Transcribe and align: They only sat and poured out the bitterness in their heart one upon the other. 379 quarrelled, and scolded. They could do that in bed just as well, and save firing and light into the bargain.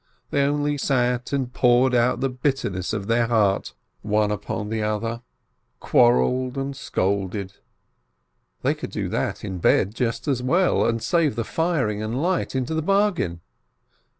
They 0.31 0.41
only 0.41 0.79
sat 0.79 1.31
and 1.31 1.53
poured 1.53 1.93
out 1.93 2.21
the 2.21 2.29
bitterness 2.29 2.91
in 2.91 3.03
their 3.03 3.27
heart 3.27 3.75
one 4.01 4.31
upon 4.31 4.69
the 4.69 4.81
other. 4.81 5.21
379 5.79 5.79
quarrelled, 5.79 6.57
and 6.57 6.75
scolded. 6.75 7.53
They 8.63 8.73
could 8.73 8.89
do 8.89 9.07
that 9.09 9.43
in 9.45 9.59
bed 9.59 9.93
just 9.93 10.27
as 10.27 10.41
well, 10.41 10.87
and 10.87 11.03
save 11.03 11.35
firing 11.45 12.01
and 12.01 12.19
light 12.19 12.55
into 12.55 12.73
the 12.73 12.81
bargain. 12.81 13.41